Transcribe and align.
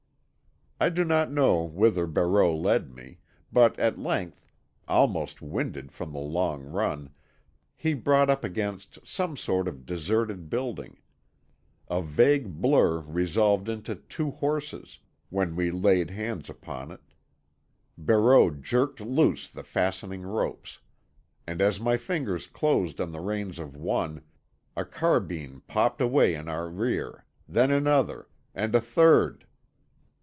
I 0.83 0.89
do 0.89 1.03
not 1.05 1.31
know 1.31 1.61
whither 1.63 2.07
Barreau 2.07 2.55
led 2.57 2.89
me, 2.95 3.19
but 3.53 3.77
at 3.77 3.99
length, 3.99 4.47
almost 4.87 5.39
winded 5.39 5.91
from 5.91 6.11
the 6.11 6.17
long 6.17 6.63
run, 6.63 7.11
he 7.75 7.93
brought 7.93 8.31
up 8.31 8.43
against 8.43 8.97
some 9.07 9.37
sort 9.37 9.67
of 9.67 9.85
deserted 9.85 10.49
building. 10.49 10.97
A 11.87 12.01
vague 12.01 12.59
blur 12.59 12.97
resolved 13.01 13.69
into 13.69 13.93
two 13.93 14.31
horses, 14.31 14.97
when 15.29 15.55
we 15.55 15.69
laid 15.69 16.09
hands 16.09 16.49
upon 16.49 16.89
it. 16.89 17.13
Barreau 17.95 18.49
jerked 18.49 18.99
loose 18.99 19.47
the 19.47 19.61
fastening 19.61 20.23
ropes. 20.23 20.79
And 21.45 21.61
as 21.61 21.79
my 21.79 21.95
fingers 21.95 22.47
closed 22.47 22.99
on 22.99 23.11
the 23.11 23.21
reins 23.21 23.59
of 23.59 23.75
one, 23.77 24.23
a 24.75 24.83
carbine 24.85 25.61
popped 25.67 26.01
away 26.01 26.33
in 26.33 26.47
our 26.49 26.67
rear, 26.67 27.27
then 27.47 27.69
another, 27.69 28.29
and 28.55 28.73
a 28.73 28.81
third. 28.81 29.45